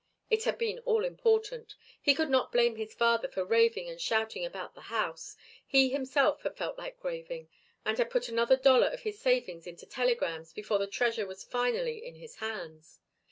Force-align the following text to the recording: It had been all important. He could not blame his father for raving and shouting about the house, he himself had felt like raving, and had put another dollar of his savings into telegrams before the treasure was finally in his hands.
It 0.31 0.45
had 0.45 0.57
been 0.57 0.79
all 0.79 1.05
important. 1.05 1.75
He 2.01 2.15
could 2.15 2.31
not 2.31 2.51
blame 2.51 2.75
his 2.75 2.91
father 2.95 3.27
for 3.27 3.45
raving 3.45 3.87
and 3.87 4.01
shouting 4.01 4.43
about 4.43 4.73
the 4.73 4.89
house, 4.89 5.37
he 5.63 5.89
himself 5.89 6.41
had 6.41 6.57
felt 6.57 6.75
like 6.75 7.03
raving, 7.03 7.49
and 7.85 7.99
had 7.99 8.09
put 8.09 8.27
another 8.27 8.55
dollar 8.57 8.87
of 8.87 9.01
his 9.01 9.19
savings 9.19 9.67
into 9.67 9.85
telegrams 9.85 10.53
before 10.53 10.79
the 10.79 10.87
treasure 10.87 11.27
was 11.27 11.43
finally 11.43 12.03
in 12.03 12.15
his 12.15 12.37
hands. 12.37 12.99